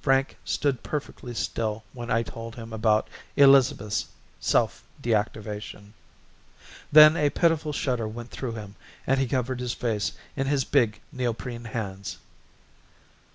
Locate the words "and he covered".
9.06-9.60